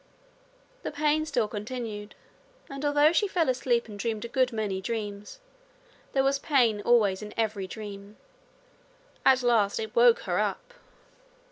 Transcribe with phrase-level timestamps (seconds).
[0.81, 2.15] The pain still continued,
[2.67, 5.37] and although she fell asleep and dreamed a good many dreams,
[6.13, 8.17] there was the pain always in every dream.
[9.23, 10.73] At last it woke her UP.